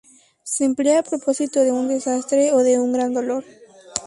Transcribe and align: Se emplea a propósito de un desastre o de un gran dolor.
Se 0.41 0.65
emplea 0.65 0.97
a 0.97 1.03
propósito 1.03 1.59
de 1.59 1.71
un 1.71 1.87
desastre 1.87 2.51
o 2.53 2.63
de 2.63 2.79
un 2.79 2.91
gran 2.91 3.13
dolor. 3.13 3.45